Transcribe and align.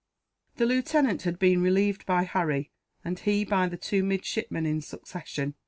The 0.55 0.65
lieutenant 0.65 1.21
had 1.25 1.37
been 1.37 1.61
relieved 1.61 2.07
by 2.07 2.23
Harry, 2.23 2.71
and 3.05 3.19
he 3.19 3.45
by 3.45 3.67
the 3.67 3.77
two 3.77 4.01
midshipmen, 4.03 4.65
in 4.65 4.81
succession. 4.81 5.53